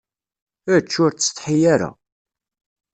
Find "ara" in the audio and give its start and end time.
1.73-1.89